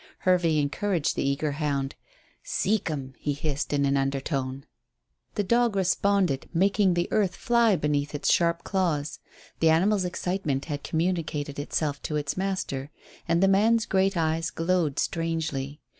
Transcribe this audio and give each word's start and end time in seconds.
Hervey 0.21 0.57
encouraged 0.57 1.15
the 1.15 1.21
eager 1.21 1.51
hound. 1.51 1.93
"See 2.41 2.73
ek 2.73 2.89
'em," 2.89 3.13
he 3.19 3.33
hissed, 3.33 3.71
in 3.71 3.85
an 3.85 3.97
undertone. 3.97 4.65
The 5.35 5.43
dog 5.43 5.75
responded, 5.75 6.49
making 6.55 6.95
the 6.95 7.07
earth 7.11 7.35
fly 7.35 7.75
beneath 7.75 8.15
its 8.15 8.33
sharp 8.33 8.63
claws. 8.63 9.19
The 9.59 9.69
animal's 9.69 10.03
excitement 10.03 10.65
had 10.65 10.81
communicated 10.81 11.59
itself 11.59 12.01
to 12.01 12.15
its 12.15 12.35
master, 12.35 12.89
and 13.27 13.43
the 13.43 13.47
man's 13.47 13.85
great 13.85 14.17
eyes 14.17 14.49
glowed 14.49 14.97
strangely. 14.97 15.81